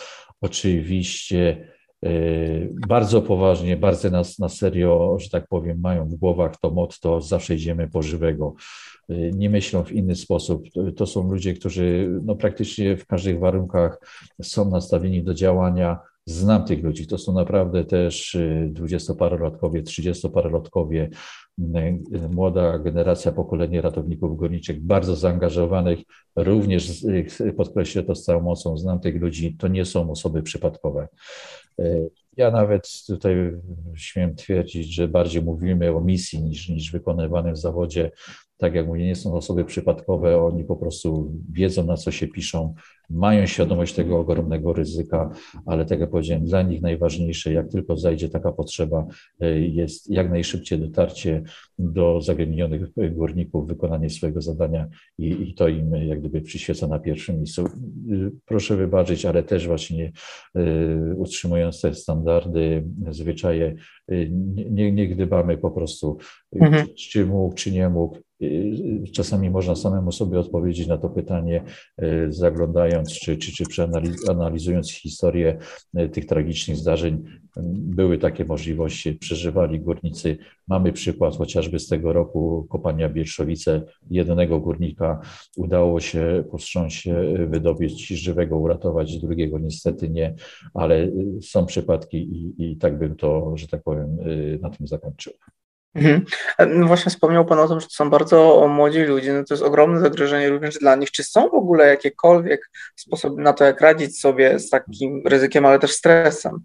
oczywiście 0.41 1.67
y, 2.05 2.73
bardzo 2.87 3.21
poważnie, 3.21 3.77
bardzo 3.77 4.09
nas 4.09 4.39
na 4.39 4.49
serio, 4.49 5.17
że 5.19 5.29
tak 5.29 5.47
powiem, 5.47 5.79
mają 5.79 6.05
w 6.05 6.15
głowach 6.15 6.59
to 6.61 6.71
motto, 6.71 7.21
zawsze 7.21 7.55
idziemy 7.55 7.87
po 7.87 8.01
żywego. 8.01 8.53
Nie 9.33 9.49
myślą 9.49 9.83
w 9.83 9.91
inny 9.91 10.15
sposób. 10.15 10.63
To 10.95 11.05
są 11.05 11.31
ludzie, 11.31 11.53
którzy 11.53 12.09
no, 12.23 12.35
praktycznie 12.35 12.97
w 12.97 13.05
każdych 13.05 13.39
warunkach 13.39 13.99
są 14.41 14.69
nastawieni 14.69 15.23
do 15.23 15.33
działania, 15.33 15.99
Znam 16.29 16.65
tych 16.65 16.83
ludzi. 16.83 17.07
To 17.07 17.17
są 17.17 17.33
naprawdę 17.33 17.85
też 17.85 18.35
y, 18.35 18.69
dwudziestoparolatkowie, 18.71 19.83
trzydziestoparolatkowie, 19.83 21.09
y, 21.59 22.29
młoda 22.31 22.79
generacja, 22.79 23.31
pokolenie 23.31 23.81
ratowników 23.81 24.37
górniczych, 24.37 24.81
bardzo 24.81 25.15
zaangażowanych. 25.15 25.99
Również 26.35 27.03
y, 27.03 27.53
podkreślę 27.57 28.03
to 28.03 28.15
z 28.15 28.23
całą 28.23 28.41
mocą. 28.41 28.77
Znam 28.77 28.99
tych 28.99 29.21
ludzi. 29.21 29.55
To 29.57 29.67
nie 29.67 29.85
są 29.85 30.11
osoby 30.11 30.43
przypadkowe. 30.43 31.07
Ja 32.37 32.51
nawet 32.51 33.03
tutaj 33.07 33.35
śmiem 33.95 34.35
twierdzić, 34.35 34.93
że 34.95 35.07
bardziej 35.07 35.41
mówimy 35.41 35.95
o 35.95 36.01
misji 36.01 36.43
niż, 36.43 36.69
niż 36.69 36.91
wykonywanym 36.91 37.53
w 37.53 37.57
zawodzie 37.59 38.11
tak 38.59 38.75
jak 38.75 38.87
mówię, 38.87 39.05
nie 39.05 39.15
są 39.15 39.33
osoby 39.33 39.65
przypadkowe, 39.65 40.41
oni 40.43 40.63
po 40.63 40.75
prostu 40.75 41.31
wiedzą, 41.51 41.85
na 41.85 41.97
co 41.97 42.11
się 42.11 42.27
piszą, 42.27 42.73
mają 43.09 43.45
świadomość 43.45 43.93
tego 43.93 44.19
ogromnego 44.19 44.73
ryzyka, 44.73 45.29
ale 45.65 45.85
tak 45.85 45.99
jak 45.99 46.09
powiedziałem, 46.09 46.45
dla 46.45 46.61
nich 46.61 46.81
najważniejsze, 46.81 47.53
jak 47.53 47.69
tylko 47.69 47.97
zajdzie 47.97 48.29
taka 48.29 48.51
potrzeba, 48.51 49.07
e, 49.39 49.59
jest 49.59 50.11
jak 50.11 50.29
najszybciej 50.29 50.79
dotarcie 50.79 51.43
do 51.79 52.21
zagremionych 52.21 52.81
górników, 53.11 53.67
wykonanie 53.67 54.09
swojego 54.09 54.41
zadania 54.41 54.87
i, 55.17 55.49
i 55.49 55.53
to 55.53 55.67
im 55.67 55.91
jak 55.91 56.19
gdyby 56.19 56.41
przyświeca 56.41 56.87
na 56.87 56.99
pierwszym 56.99 57.35
miejscu. 57.35 57.63
Proszę 58.45 58.75
wybaczyć, 58.75 59.25
ale 59.25 59.43
też 59.43 59.67
właśnie 59.67 60.11
e, 60.55 60.61
utrzymując 61.15 61.81
te 61.81 61.93
standardy, 61.93 62.83
zwyczaje, 63.09 63.75
e, 64.07 64.29
nie, 64.71 64.91
nie 64.91 65.07
gdybamy 65.07 65.57
po 65.57 65.71
prostu, 65.71 66.17
mhm. 66.55 66.87
czy 66.97 67.25
mógł, 67.25 67.55
czy 67.55 67.71
nie 67.71 67.89
mógł, 67.89 68.17
Czasami 69.13 69.49
można 69.49 69.75
samemu 69.75 70.11
sobie 70.11 70.39
odpowiedzieć 70.39 70.87
na 70.87 70.97
to 70.97 71.09
pytanie, 71.09 71.63
e, 71.97 72.31
zaglądając 72.31 73.13
czy, 73.13 73.37
czy, 73.37 73.51
czy 73.51 73.65
przeanalizując 73.65 74.91
historię 74.91 75.57
e, 75.95 76.09
tych 76.09 76.25
tragicznych 76.25 76.77
zdarzeń. 76.77 77.23
Były 77.73 78.17
takie 78.17 78.45
możliwości, 78.45 79.13
przeżywali 79.13 79.79
górnicy. 79.79 80.37
Mamy 80.67 80.93
przykład 80.93 81.35
chociażby 81.35 81.79
z 81.79 81.87
tego 81.87 82.13
roku 82.13 82.67
kopania 82.69 83.09
Bielszowice. 83.09 83.81
Jednego 84.09 84.59
górnika 84.59 85.21
udało 85.57 85.99
się 85.99 86.43
po 86.51 86.57
wstrząsie 86.57 87.33
wydobyć 87.49 88.07
żywego, 88.07 88.57
uratować, 88.57 89.17
drugiego 89.17 89.59
niestety 89.59 90.09
nie, 90.09 90.35
ale 90.73 91.11
są 91.41 91.65
przypadki 91.65 92.17
i, 92.17 92.71
i 92.71 92.77
tak 92.77 92.99
bym 92.99 93.15
to, 93.15 93.57
że 93.57 93.67
tak 93.67 93.83
powiem, 93.83 94.17
na 94.61 94.69
tym 94.69 94.87
zakończył. 94.87 95.33
Mhm. 95.95 96.25
E, 96.57 96.65
no 96.65 96.87
właśnie 96.87 97.09
wspomniał 97.09 97.45
Pan 97.45 97.59
o 97.59 97.67
tym, 97.67 97.79
że 97.79 97.87
to 97.87 97.93
są 97.93 98.09
bardzo 98.09 98.67
młodzi 98.67 98.99
ludzie, 98.99 99.33
no 99.33 99.43
to 99.43 99.53
jest 99.53 99.63
ogromne 99.63 99.99
zagrożenie 99.99 100.49
również 100.49 100.77
dla 100.77 100.95
nich. 100.95 101.11
Czy 101.11 101.23
są 101.23 101.49
w 101.49 101.53
ogóle 101.53 101.87
jakiekolwiek 101.87 102.71
sposoby 102.95 103.41
na 103.41 103.53
to, 103.53 103.63
jak 103.63 103.81
radzić 103.81 104.19
sobie 104.19 104.59
z 104.59 104.69
takim 104.69 105.21
ryzykiem, 105.27 105.65
ale 105.65 105.79
też 105.79 105.91
stresem? 105.91 106.59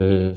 Y, 0.00 0.34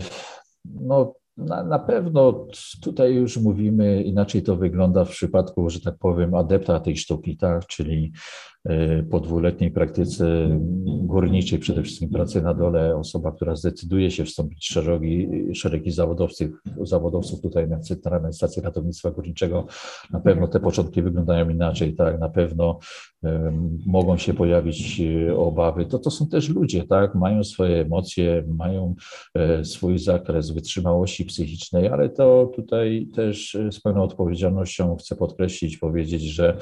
no, 0.66 1.14
na, 1.38 1.64
na 1.64 1.80
pewno 1.80 2.48
tutaj 2.82 3.14
już 3.14 3.38
mówimy, 3.38 4.04
inaczej 4.04 4.44
to 4.44 4.56
wygląda 4.56 5.06
w 5.06 5.10
przypadku, 5.10 5.70
że 5.70 5.82
tak 5.82 5.96
powiem, 6.00 6.36
adepta 6.36 6.80
tej 6.80 6.98
sztuki, 6.98 7.38
tak, 7.38 7.66
czyli 7.66 8.14
E, 8.61 8.61
po 9.10 9.20
dwuletniej 9.20 9.72
praktyce 9.72 10.60
górniczej, 10.86 11.60
przede 11.60 11.84
wszystkim 11.84 12.10
pracy 12.10 12.42
na 12.42 12.54
dole, 12.54 12.96
osoba, 12.96 13.32
która 13.32 13.56
zdecyduje 13.56 14.12
się 14.12 14.26
wstąpić 14.26 14.60
w 14.60 14.74
szeregi, 14.74 15.30
szeregi 15.54 15.92
zawodowców, 15.92 16.48
zawodowców 16.82 17.42
tutaj 17.42 17.68
na 17.68 17.80
Centralnej 17.80 18.34
Stacji 18.34 18.62
Ratownictwa 18.62 19.12
Górniczego, 19.12 19.68
na 20.12 20.20
pewno 20.20 20.48
te 20.48 20.60
początki 20.60 21.02
wyglądają 21.02 21.50
inaczej, 21.50 21.96
tak, 21.96 22.20
na 22.20 22.30
pewno 22.30 22.80
um, 23.24 23.80
mogą 23.86 24.18
się 24.18 24.34
pojawić 24.34 25.02
e, 25.02 25.36
obawy. 25.36 25.86
To, 25.86 26.00
to 26.00 26.12
są 26.12 26.28
też 26.28 26.50
ludzie, 26.50 26.84
tak, 26.84 27.16
mają 27.16 27.44
swoje 27.44 27.82
emocje, 27.82 28.44
mają 28.48 28.96
swój 29.64 30.00
zakres 30.00 30.52
wytrzymałości 30.52 31.26
psychicznej, 31.26 31.88
ale 31.88 32.10
to 32.10 32.52
tutaj 32.56 33.08
też 33.16 33.58
z 33.72 33.80
pełną 33.80 34.04
odpowiedzialnością 34.04 34.96
chcę 34.96 35.16
podkreślić, 35.16 35.78
powiedzieć, 35.78 36.22
że 36.22 36.58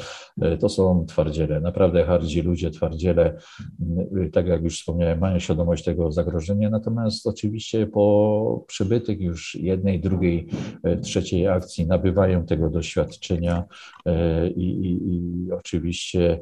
to 0.59 0.69
są 0.69 1.05
twardziele, 1.05 1.59
naprawdę 1.59 1.88
naprawdę 1.89 2.05
hardzi 2.05 2.41
ludzie, 2.41 2.71
twardziele, 2.71 3.37
mm, 3.81 4.31
tak 4.31 4.47
jak 4.47 4.63
już 4.63 4.79
wspomniałem, 4.79 5.19
mają 5.19 5.39
świadomość 5.39 5.83
tego 5.83 6.11
zagrożenia, 6.11 6.69
natomiast 6.69 7.27
oczywiście 7.27 7.87
po 7.87 8.65
przybytych 8.67 9.21
już 9.21 9.55
jednej, 9.55 9.99
drugiej, 9.99 10.47
e, 10.83 10.97
trzeciej 10.97 11.47
akcji 11.47 11.87
nabywają 11.87 12.45
tego 12.45 12.69
doświadczenia 12.69 13.63
e, 14.05 14.49
i, 14.49 14.69
i, 14.69 15.13
i 15.13 15.51
oczywiście 15.51 16.39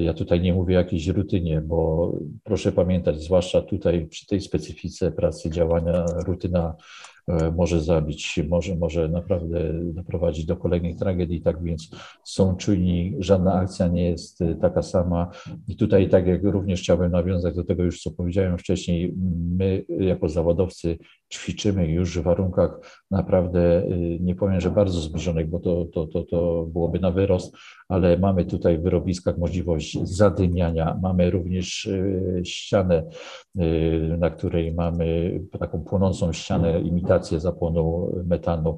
ja 0.00 0.14
tutaj 0.14 0.40
nie 0.40 0.54
mówię 0.54 0.76
o 0.76 0.80
jakiejś 0.80 1.06
rutynie, 1.06 1.60
bo 1.60 2.12
proszę 2.44 2.72
pamiętać, 2.72 3.22
zwłaszcza 3.22 3.62
tutaj 3.62 4.06
przy 4.06 4.26
tej 4.26 4.40
specyfice 4.40 5.12
pracy, 5.12 5.50
działania, 5.50 6.04
rutyna 6.26 6.74
może 7.56 7.80
zabić, 7.80 8.40
może, 8.48 8.76
może 8.76 9.08
naprawdę 9.08 9.72
doprowadzić 9.72 10.46
do 10.46 10.56
kolejnej 10.56 10.96
tragedii. 10.96 11.40
Tak 11.40 11.62
więc 11.62 11.90
są 12.24 12.56
czujni, 12.56 13.16
żadna 13.18 13.54
akcja 13.54 13.88
nie 13.88 14.10
jest 14.10 14.42
e, 14.42 14.54
taka 14.54 14.82
sama. 14.82 15.30
I 15.68 15.76
tutaj, 15.76 16.08
tak 16.08 16.26
jak 16.26 16.42
również 16.42 16.80
chciałbym 16.80 17.12
nawiązać 17.12 17.54
do 17.54 17.64
tego 17.64 17.82
już, 17.82 18.02
co 18.02 18.10
powiedziałem 18.10 18.58
wcześniej, 18.58 19.14
my 19.56 19.84
jako 19.88 20.28
zawodowcy 20.28 20.98
ćwiczymy 21.32 21.86
już 21.86 22.18
w 22.18 22.22
warunkach 22.22 23.02
naprawdę, 23.10 23.82
y, 23.82 24.18
nie 24.20 24.34
powiem, 24.34 24.60
że 24.60 24.70
bardzo 24.70 25.00
zbliżonych, 25.00 25.48
bo 25.48 25.58
to, 25.58 25.84
to, 25.84 26.06
to, 26.06 26.22
to 26.22 26.66
byłoby 26.72 27.00
na 27.00 27.10
wyrost, 27.10 27.56
ale 27.88 28.18
mamy 28.18 28.44
tutaj 28.44 28.78
w 28.78 28.82
wyrobiskach 28.82 29.38
możliwość 29.38 29.98
zadymiania. 30.02 30.98
Mamy 31.02 31.30
również 31.30 31.86
y, 31.86 32.42
ścianę, 32.44 33.04
y, 33.60 34.16
na 34.18 34.30
której 34.30 34.74
mamy 34.74 35.40
taką 35.58 35.80
płonącą 35.84 36.32
ścianę, 36.32 36.80
imitację 36.80 37.40
zapłonu 37.40 38.12
metanu. 38.26 38.76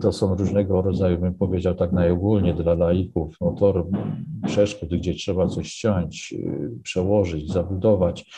To 0.00 0.12
są 0.12 0.34
różnego 0.34 0.82
rodzaju, 0.82 1.18
bym 1.18 1.34
powiedział 1.34 1.74
tak 1.74 1.92
najogólnie 1.92 2.54
dla 2.54 2.74
laików, 2.74 3.36
no 3.40 3.52
tor 3.52 3.86
przeszkód, 4.46 4.88
gdzie 4.88 5.14
trzeba 5.14 5.46
coś 5.46 5.68
ściąć, 5.68 6.34
przełożyć, 6.82 7.52
zabudować. 7.52 8.30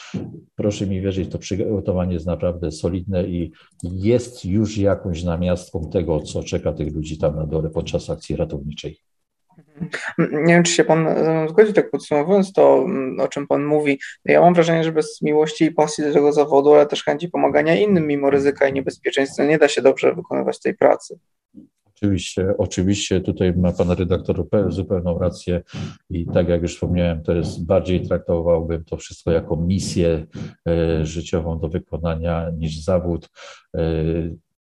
Proszę 0.57 0.87
mi 0.87 1.01
wierzyć, 1.01 1.29
to 1.29 1.39
przygotowanie 1.39 2.15
jest 2.15 2.27
naprawdę 2.27 2.71
solidne 2.71 2.88
i 2.97 3.53
jest 3.83 4.45
już 4.45 4.79
jakąś 4.79 5.25
namiastką 5.25 5.91
tego, 5.91 6.21
co 6.21 6.43
czeka 6.43 6.73
tych 6.73 6.95
ludzi 6.95 7.19
tam 7.19 7.37
na 7.37 7.47
dole 7.47 7.71
podczas 7.71 8.11
akcji 8.11 8.37
ratowniczej. 8.37 8.99
Nie 10.19 10.55
wiem, 10.55 10.63
czy 10.63 10.73
się 10.73 10.85
Pan 10.85 11.09
zgodzi, 11.49 11.73
tak 11.73 11.91
podsumowując 11.91 12.53
to, 12.53 12.87
o 13.19 13.29
czym 13.29 13.47
Pan 13.47 13.65
mówi. 13.65 13.99
Ja 14.25 14.41
mam 14.41 14.55
wrażenie, 14.55 14.85
że 14.85 14.93
bez 14.93 15.23
miłości 15.23 15.65
i 15.65 15.71
pasji 15.71 16.05
do 16.05 16.13
tego 16.13 16.33
zawodu, 16.33 16.75
ale 16.75 16.87
też 16.87 17.05
chęci 17.05 17.29
pomagania 17.29 17.75
innym 17.75 18.07
mimo 18.07 18.31
ryzyka 18.31 18.69
i 18.69 18.73
niebezpieczeństwa 18.73 19.45
nie 19.45 19.59
da 19.59 19.69
się 19.69 19.83
dobrze 19.83 20.15
wykonywać 20.15 20.61
tej 20.61 20.75
pracy. 20.75 21.19
Oczywiście, 21.99 22.55
oczywiście 22.59 23.21
tutaj 23.21 23.53
ma 23.57 23.73
pan 23.73 23.91
redaktor 23.91 24.47
zupełną 24.69 25.19
rację 25.19 25.63
i 26.11 26.27
tak 26.27 26.49
jak 26.49 26.63
już 26.63 26.75
wspomniałem, 26.75 27.23
to 27.23 27.33
jest 27.33 27.67
bardziej 27.67 28.07
traktowałbym 28.07 28.85
to 28.85 28.97
wszystko 28.97 29.31
jako 29.31 29.57
misję 29.57 30.27
e, 30.69 31.07
życiową 31.07 31.59
do 31.59 31.69
wykonania 31.69 32.51
niż 32.51 32.81
zawód. 32.81 33.29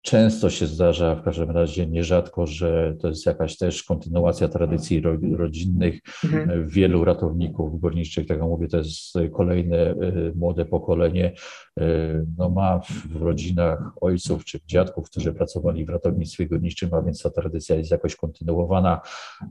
E, 0.05 0.11
Często 0.11 0.51
się 0.51 0.67
zdarza, 0.67 1.15
w 1.15 1.23
każdym 1.23 1.51
razie 1.51 1.87
nierzadko, 1.87 2.47
że 2.47 2.97
to 3.01 3.09
jest 3.09 3.27
jakaś 3.27 3.57
też 3.57 3.83
kontynuacja 3.83 4.49
tradycji 4.49 5.03
rodzinnych. 5.37 6.01
Mhm. 6.25 6.69
Wielu 6.69 7.05
ratowników 7.05 7.81
górniczych, 7.81 8.27
tak 8.27 8.39
jak 8.39 8.49
mówię, 8.49 8.69
to 8.69 8.77
jest 8.77 9.15
kolejne 9.33 9.91
y, 9.91 10.33
młode 10.35 10.65
pokolenie, 10.65 11.33
y, 11.81 12.27
no 12.39 12.51
ma 12.51 12.81
w 13.11 13.23
rodzinach 13.23 13.93
ojców 14.01 14.45
czy 14.45 14.61
dziadków, 14.67 15.11
którzy 15.11 15.33
pracowali 15.33 15.85
w 15.85 15.89
ratownictwie 15.89 16.47
górniczym, 16.47 16.95
a 16.95 17.03
więc 17.03 17.23
ta 17.23 17.31
tradycja 17.31 17.77
jest 17.77 17.91
jakoś 17.91 18.17
kontynuowana. 18.17 19.01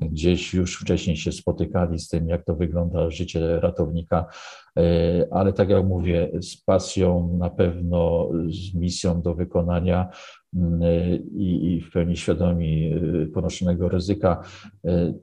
Gdzieś 0.02 0.54
już 0.54 0.80
wcześniej 0.80 1.18
się 1.18 1.32
spotykali 1.32 2.00
z 2.00 2.08
tym, 2.08 2.30
jak 2.30 2.46
to 2.46 2.56
wygląda 2.56 3.10
życie 3.10 3.60
ratownika, 3.60 4.26
ale 5.32 5.54
tak 5.54 5.70
jak 5.70 5.86
mówię, 5.86 6.32
z 6.42 6.58
pasją 6.58 7.38
na 7.38 7.50
pewno, 7.50 8.30
z 8.50 8.74
misją 8.74 9.22
do 9.22 9.36
wykonania 9.36 10.10
i, 11.36 11.74
i 11.74 11.82
w 11.82 11.92
pełni 11.92 12.18
świadomi 12.18 12.94
y, 13.24 13.28
ponoszonego 13.34 13.90
ryzyka. 13.90 14.44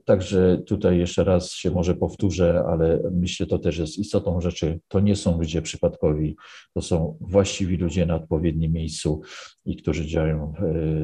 Także 0.05 0.61
tutaj 0.65 0.97
jeszcze 0.97 1.23
raz 1.23 1.51
się 1.51 1.71
może 1.71 1.95
powtórzę, 1.95 2.63
ale 2.67 2.99
myślę, 3.11 3.45
to 3.45 3.59
też 3.59 3.77
jest 3.77 3.99
istotą 3.99 4.41
rzeczy. 4.41 4.79
To 4.87 4.99
nie 4.99 5.15
są 5.15 5.39
ludzie 5.39 5.61
przypadkowi, 5.61 6.35
to 6.73 6.81
są 6.81 7.17
właściwi 7.21 7.77
ludzie 7.77 8.05
na 8.05 8.15
odpowiednim 8.15 8.71
miejscu 8.71 9.21
i 9.65 9.75
którzy 9.75 10.07
działają 10.07 10.53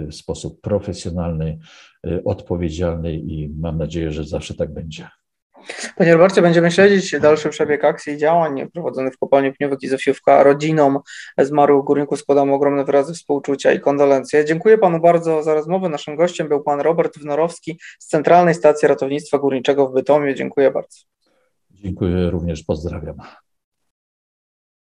w 0.10 0.16
sposób 0.16 0.62
profesjonalny, 0.62 1.58
odpowiedzialny 2.26 3.14
i 3.16 3.50
mam 3.50 3.78
nadzieję, 3.78 4.12
że 4.12 4.24
zawsze 4.24 4.54
tak 4.54 4.74
będzie. 4.74 5.08
Panie 5.96 6.14
Robercie, 6.14 6.42
będziemy 6.42 6.72
śledzić 6.72 7.20
dalszy 7.20 7.50
przebieg 7.50 7.86
akcji 7.86 8.14
i 8.14 8.18
działań 8.18 8.70
prowadzonych 8.74 9.14
w 9.14 9.18
kopalni 9.18 9.54
pniówek 9.54 9.84
i 9.84 9.88
Zofiówka. 9.88 10.44
Rodzinom 10.44 11.00
zmarłych 11.38 11.86
górników 11.86 12.20
składamy 12.20 12.54
ogromne 12.54 12.86
wyrazy 12.86 13.14
współczucia 13.14 13.72
i 13.72 13.80
kondolencje. 13.80 14.46
Dziękuję 14.46 14.78
Panu 14.78 15.00
bardzo 15.00 15.44
za 15.44 15.54
rozmowę. 15.54 15.90
Naszym 15.90 16.16
gościem 16.16 16.48
był 16.48 16.64
Pan 16.64 16.82
Robert 16.82 17.20
Wnorowski 17.20 17.80
z 18.00 18.08
Centralnej 18.08 18.56
Stacji 18.56 18.88
Ratownictwa 18.88 19.38
Górniczego 19.38 19.88
w 19.88 19.94
Bytomie. 19.94 20.36
Dziękuję 20.36 20.72
bardzo. 20.72 20.98
Dziękuję 21.72 22.30
również, 22.30 22.64
pozdrawiam. 22.64 23.16